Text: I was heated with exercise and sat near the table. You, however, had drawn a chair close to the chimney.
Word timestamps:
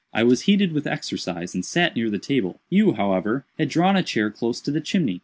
I 0.15 0.23
was 0.23 0.41
heated 0.49 0.71
with 0.71 0.87
exercise 0.87 1.53
and 1.53 1.63
sat 1.63 1.95
near 1.95 2.09
the 2.09 2.17
table. 2.17 2.59
You, 2.71 2.93
however, 2.93 3.45
had 3.59 3.69
drawn 3.69 3.95
a 3.95 4.01
chair 4.01 4.31
close 4.31 4.59
to 4.61 4.71
the 4.71 4.81
chimney. 4.81 5.19